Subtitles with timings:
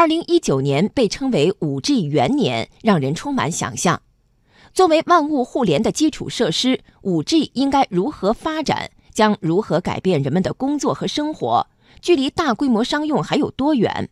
[0.00, 4.00] 二零一九年被称为五 G 元年，让人充满想象。
[4.72, 8.90] 作为万物互联的基础设施，五 G 应该如何发展？
[9.12, 11.66] 将如何改变人们的工作和生活？
[12.00, 14.08] 距离大规模商用还有多远？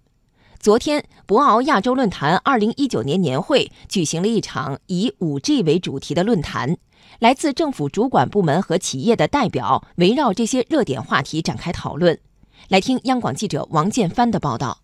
[0.60, 6.76] 昨天，博鳌亚洲论坛二零一九年年会举行了一场以五 G 为主题的论坛，
[7.18, 12.20] 来自政府主管部门和企业的代表围绕这些热点话题展开讨论。
[12.68, 14.80] 来听央广记者王建帆的报道。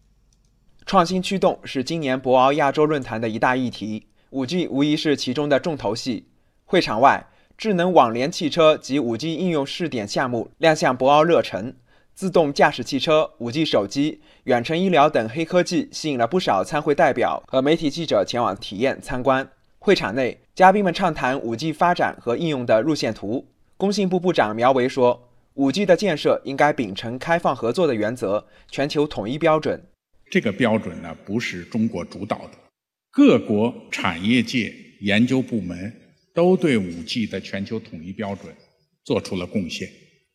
[0.87, 6.29] 创新驱动是今年博鳌亚洲论坛的一大议题，五 G 无疑是其中的重头戏。
[6.67, 11.75] 会场外，智能网联汽车及五 G 应用试点项目亮相博鳌热城。
[12.15, 19.49] 自动驾驶汽车、5G 手机、远程医疗等黑科技吸引了不少参会代表和媒体记者前往体验参观。
[19.81, 23.49] 会场内，嘉宾们畅谈 5G 发展和应用的路线图。
[23.77, 29.83] 工信部部长苗圩说：“5G 的建设应该秉承开放合作的原则，全球统一标准。
[30.35, 32.59] 这个标准呢，不是中国主导的，
[33.13, 35.95] 各国产业界、研究部门
[36.35, 38.53] 都对 5G 的全球统一标准
[39.05, 39.89] 做出了贡献。”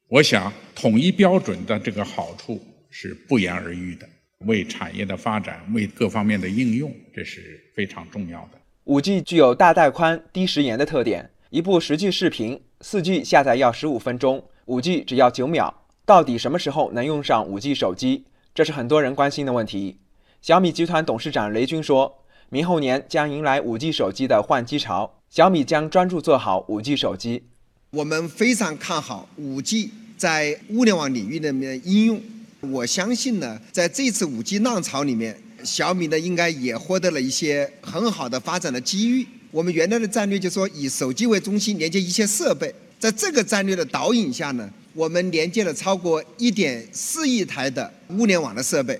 [0.08, 4.08] 我想，统一标准的这个好处是不言而喻的，
[4.46, 8.62] 为产业的发展、为各方面的应用，这是非常重要的。
[8.86, 15.76] 五 G 具有大带宽、低时延的特点，一部十 G 视频，四 G 下载要十五分钟，五 G 只要九秒。
[16.06, 18.24] 到底什么时候能用上五 G 手机？
[18.54, 19.98] 这是很多人关心的问题。
[20.42, 27.44] 小米集团董事长雷军说，明后年将迎来五 G 手机的换机潮，小米将专注做好五 G 手机。
[27.92, 32.22] 我们非常看好五 G 在物联网领域的面的应用。
[32.62, 39.26] 我相信呢，在这次五 G 浪潮里面，小米呢应该也获得了一些很好的发展的机遇。
[39.52, 49.00] 我们原来的战略就是说以手机为中心连接一切设备，在这个战略的导引下呢，我们连接了超过一点四亿台的物联网的设备。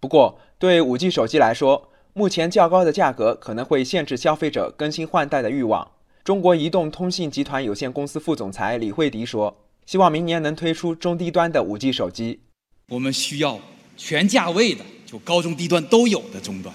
[0.00, 5.90] 不过，对 5G 手机来说，目前较高的价格可能会限制消费者更新换代的欲望。
[6.24, 9.56] 中国移动通信集团有限公司副总裁李慧迪说
[9.86, 12.40] ：“希望明年能推出中低端的 5G 手机。
[12.88, 13.60] 我们需要
[13.96, 16.74] 全价位的，就高中低端都有的终端，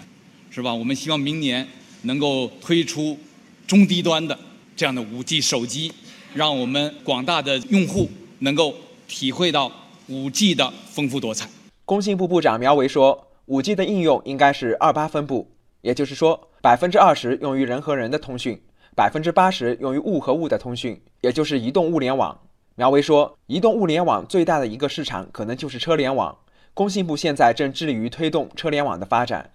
[0.50, 0.74] 是吧？
[0.74, 1.68] 我们希望明年
[2.04, 3.18] 能够推出
[3.68, 4.38] 中低端的
[4.76, 5.92] 这样的 5G 手机，
[6.34, 8.10] 让我们广大的用户
[8.46, 8.74] 能够
[9.08, 9.72] 体会到
[10.08, 11.50] 五 G 的丰富多彩。”
[11.84, 15.52] 工信部部长苗圩说五 G 的应用应该是二八分布，
[15.82, 18.62] 也就是说，百分之二十用于人和人的通讯。”
[18.96, 22.40] 百分之八十用于物和物的通讯，也就是移动物联网。
[22.76, 26.38] 苗圩说，移动物联网最大的一个市场可能就是车联网。
[26.74, 29.52] 工信部现在正致力于推动车联网的发展。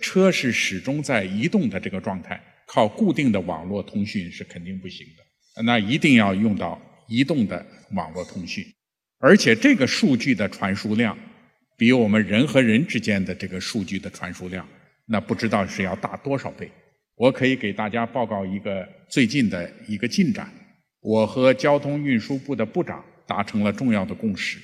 [0.00, 5.62] 车是始终在移动的这个状态，靠固定的网络通讯是肯定不行的。
[5.64, 8.64] 那一定要用到移动的网络通讯，
[9.18, 11.16] 而且这个数据的传输量，
[11.76, 14.66] 比我们人和人之间的这个数据的传输量，
[15.06, 16.70] 那不知道是要大多少倍。
[17.16, 20.52] 我可以给大家报告一个最近的一个进展。
[21.00, 24.58] 我和交通运输部的部长达成了重要的共识，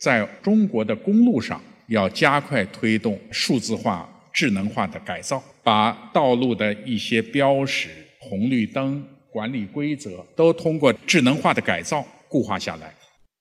[0.00, 7.88] 在中国的公路上要加快推动数字化、智能化的改造，把道路的一些标识、
[8.18, 12.94] 红绿灯、管理规则都通过智能化的改造固化下来。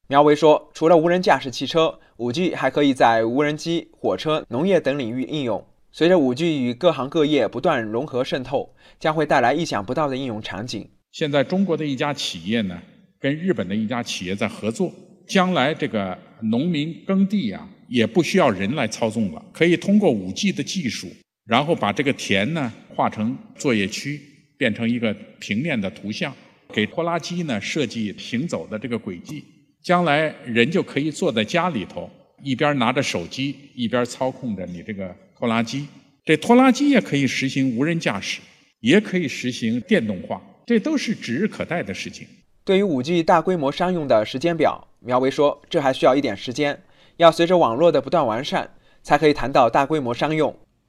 [0.08, 5.66] 苗圩说，除了无人驾驶汽车，5G 还可以在无人机、火车、农业等领域应用。
[5.92, 10.90] 随着 5G 与各行各业不断融合渗透，将会带来意想不到的应用场景。
[11.12, 12.80] 现在中国的一家企业呢，
[13.20, 14.92] 跟日本的一家企业在合作，
[15.28, 21.08] 将来这个农民耕地啊，也不需要人来操纵了，可以通过 5G 的技术，
[21.46, 24.22] 然后把这个田呢划成作业区，
[24.58, 26.34] 变成一个平面的图像，
[26.74, 29.44] 给拖拉机呢设计行走的这个轨迹，
[29.82, 32.10] 将来人就可以坐在家里头，
[32.44, 35.16] 一边拿着手机，一边操控着你这个。
[35.40, 35.86] 拖拉机，
[36.26, 38.42] 这拖拉机也可以实行无人驾驶，
[38.80, 42.28] 也可以实行电动化，这都是指日可待的事情。
[42.66, 46.82] 对于五 G 大规模商用的时间表，苗圩说，这还需要一点时间，
[47.18, 48.72] 要随着网络的不断完善，
[49.04, 50.58] 才可以谈到大规模商用。